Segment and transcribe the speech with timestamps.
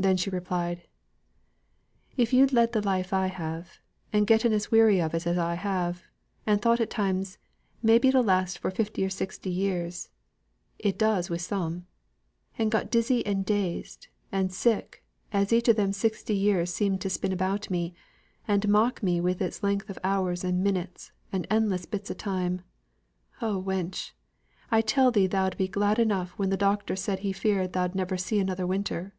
[0.00, 0.86] Then she replied,
[2.16, 3.80] "If yo'd led the life I have,
[4.12, 6.04] and getten as weary of it as I have,
[6.46, 7.36] and thought at times,
[7.82, 10.08] 'maybe it'll last for fifty or sixty years
[10.78, 11.88] it does wi' some,'
[12.56, 15.02] and got dizzy and dazed, and sick,
[15.32, 17.92] as each of them sixty years seemed to spin about me,
[18.46, 22.62] and mock me with its length of hours and minutes, and endless bits o' time
[23.42, 24.12] oh, wench!
[24.70, 28.16] I tell thee thou'd been glad enough when th' doctor said he feared thou'd never
[28.16, 29.12] see another winter."